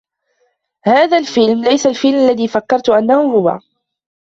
هذا 0.85 1.17
الفيلم 1.17 1.63
ليس 1.63 1.87
الفيلم 1.87 2.15
الذي 2.19 2.47
فكرت 2.47 2.89
انه 2.89 3.31
هو. 3.33 3.59